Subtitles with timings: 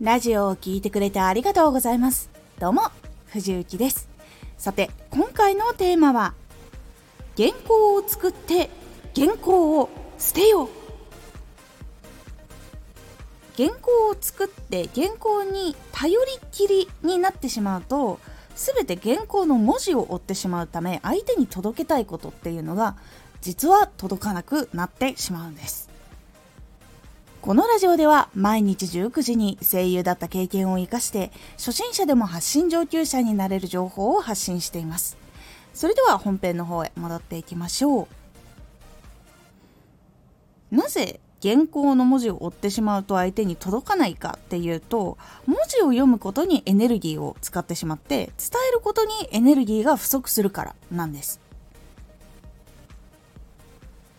[0.00, 2.30] ラジオを聴いてくれてありがとうございます。
[2.60, 2.82] どうも、
[3.26, 4.08] 藤幸です。
[4.56, 6.34] さて、今回のテーマは、
[7.36, 8.70] 原稿を作って
[9.16, 10.68] 原稿を捨てよう。
[13.56, 18.20] 原稿を作って原稿に頼りきりになってしまうと、
[18.54, 22.96] 全て原稿の文字を追ってしまうため、相手に届けたいことっていうのが、
[23.40, 25.87] 実は届かなくなってしまうんです。
[27.48, 35.16] このラジオでは毎日19時に声優だった経験を活かして初心者でも発信上級者になれる情報を発信しています。
[35.72, 38.06] それでは本編の方へ戻っていきましょ
[40.70, 40.76] う。
[40.76, 51.47] なぜ原稿の文字を追ってしまうと相手に届かないかっていうと文字を読むことにエネルギーを使ってしまって伝えることにエネルギーが不足するからなんです。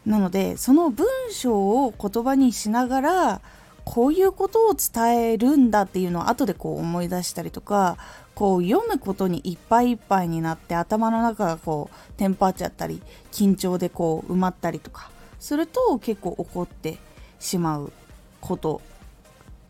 [0.09, 3.41] なのでその文章を言葉にしながら
[3.86, 7.98] こういうことを伝えるんだっていうのを後でこう思い出したりとか
[8.34, 16.98] こう読むことにいっぱいいっぱいになって頭の中がこうテンパっちゃったり緊張でこう埋まったりとかすると結構怒って
[17.40, 17.93] しまう
[18.41, 18.82] こと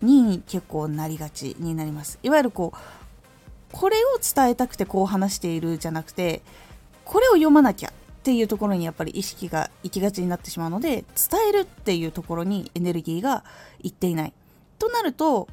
[0.02, 2.18] に結構なりがちになります。
[2.24, 2.78] いわゆるこう
[3.74, 6.42] これを伝えたくてこう話しているじゃなくて
[7.04, 13.46] これを読まなきゃっていうところにやっぱり意識が行きがちになってしまうので伝えるっていうところにエネルギーが
[13.82, 14.34] いっていない。
[14.78, 15.48] となると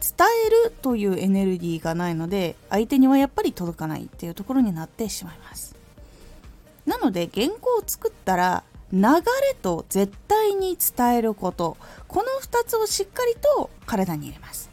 [0.00, 5.74] 伝えるというエネルギーがないので相手にはやっぱり届かないっていうところになってしまいます。
[6.86, 11.76] なので原稿を作ったら流れと絶対に伝えること。
[12.06, 14.70] この2つをしっかりと体に入れます。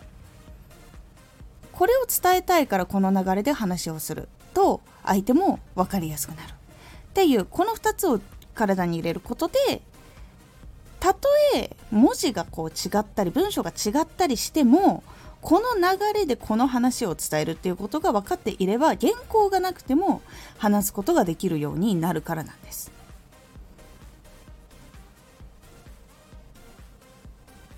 [1.72, 6.59] これを伝えたいからこの流れで話をすると相手も分かりやすくなる。
[7.10, 8.20] っていうこの2つを
[8.54, 9.82] 体に入れることで
[11.00, 15.04] たとえ文字がこう違ったり文章が違ったりしても
[15.42, 20.22] この流れでこの話を伝えるっていうことが分かっていれば原稿がなくても
[20.58, 22.92] 話すことができるようになるからなんです。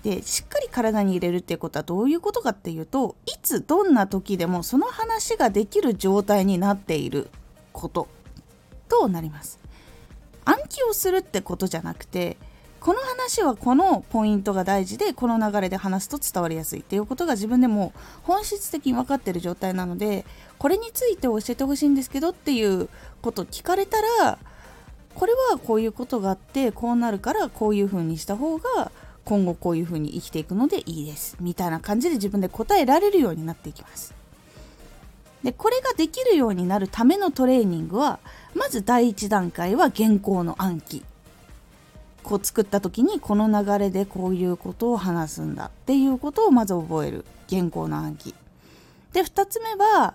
[0.02, 7.30] でしっかり体に入れるっていうことはどういうことかっていうといつどんな時でもその話ができる状態になっている
[7.72, 8.08] こと
[8.92, 9.58] となります
[10.44, 12.36] 暗記をするってことじゃなくて
[12.78, 17.92] この話はこのポイントが大事でこの流れで話すと伝わりやすいっていうことが自分でも
[18.24, 20.26] 本質的に分かってる状態なので
[20.58, 22.88] これについて教えてほしいんですけどっていう
[23.22, 24.38] こと聞かれたら
[25.14, 28.90] これはこういうことがあってこうなるからこういう風にした方が
[29.24, 34.21] 今後こういう風に生きていくのでいいですみたいな感じで自分で答えられるようになっていきます。
[35.42, 38.20] でこれができるようになるためのトレーニングは
[38.54, 41.04] まず第一段階は原稿の暗記。
[42.22, 47.24] こう作った時にこの流れでこういうことを話すんだっていうことをまず覚える。
[47.50, 48.34] 原稿の暗記。
[49.12, 50.14] で2つ目は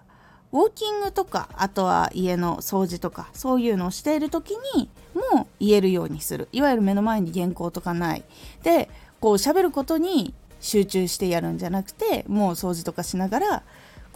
[0.51, 4.89] ウォーキングとかあとは家の掃除とかそういうのをしている時に
[5.33, 6.47] も言えるようにする。
[6.51, 8.23] いわゆる目の前に原稿とかない。
[8.63, 8.89] で
[9.19, 13.63] こう喋ることに集中してやるんじゃなくてもう掃除とかしながら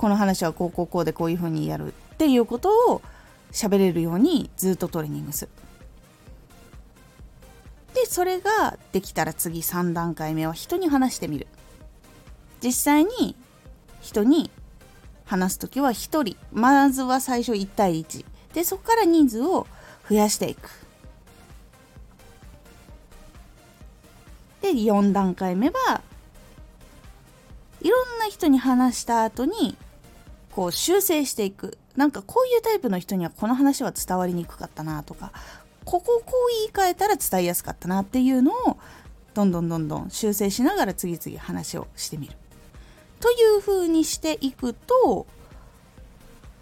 [0.02, 3.04] この話はこうこうこうでこういうふうにやるっていうことを
[3.52, 5.52] 喋れるようにずっとトレーニングする。
[7.94, 11.46] でそれができたら次3段階目は人に話してみる。
[12.64, 13.36] 実際に
[14.02, 14.50] 人に
[15.24, 18.26] 話す時は1人まずは最初1対1
[18.56, 19.68] でそこから人数を
[20.10, 20.68] 増やしていく。
[24.64, 26.02] で4段階目は
[27.82, 29.78] いろんな人に話した後に
[30.52, 31.78] こう修正していく。
[31.96, 35.32] なんかこういうタイプの人にはこの話は伝わりにくかったなとか。
[35.84, 38.78] ここをこう言い換えたら伝えやすかったなっていうのを
[39.34, 42.36] どんどんどんどん修正しながら次々話をしてみる。
[43.20, 45.26] という風にしていくと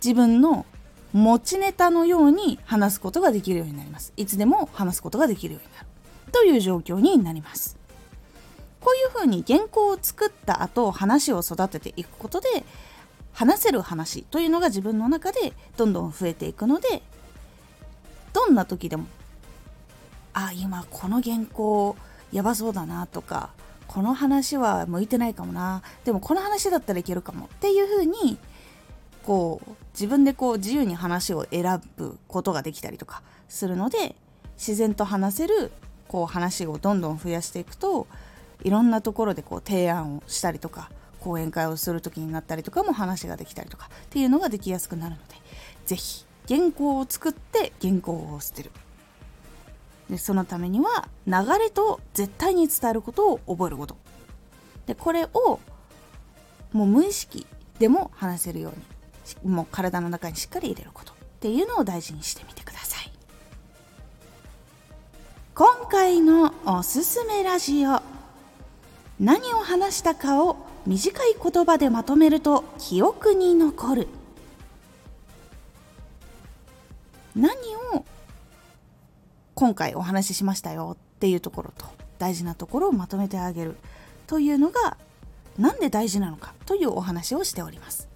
[0.03, 0.65] 自分の
[1.13, 4.13] 持ちネタのように話すことができるようになります。
[4.15, 5.87] いつでも話すことができるようになる。
[6.31, 7.77] という状況になります。
[8.79, 12.63] こういう風に原稿を作った後話を育てていくことで
[13.33, 17.01] 話せる話というのが自分の中でどんどん増えていくので
[18.33, 19.05] どんな時でも
[20.33, 21.95] あ今この原稿
[22.31, 23.49] やばそうだなとか
[23.87, 28.37] この話は向いてないかもなでもこの話だったらいけるかもっていう風に
[29.23, 34.15] こう自分でこう自由に話を選ぶことができたりとかするので
[34.57, 35.71] 自然と話せる
[36.07, 38.07] こう話をどんどん増やしていくと
[38.63, 45.35] いろんなところでこう提案をしたりとか講演会をする時になったりとかも話ができたりとかっていうのができやすくなるので
[45.85, 48.71] 是非原稿を作って原稿を捨てる。
[50.09, 53.95] でそのためには流れと絶対に伝えることを覚えること。
[54.87, 55.59] でこれを
[56.71, 57.45] もう無意識
[57.77, 58.73] でも話せるよ
[59.43, 63.11] うにもう体の中にしっかり入れることっていうのを大事にしてみてください。
[65.53, 68.01] 今回のおすすめラジオ
[69.19, 74.07] 何を話したかを短い言葉でまとめると記憶に残る。
[77.35, 77.53] 何
[77.93, 78.05] を
[79.53, 81.85] 今回お話ししましたよっていうところと
[82.17, 83.75] 大事なところをまとめてあげる
[84.27, 84.97] というのが
[85.57, 88.07] 何で大事なのかというお話をしております。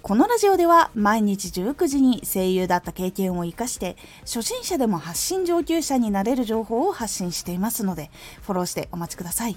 [0.00, 8.10] このラジオでは毎日19時に声優だった経験を生かして初心者でも発信上級者になれる情報を発信していますので
[8.42, 9.56] フォローしてお待ちください。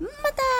[0.00, 0.59] また。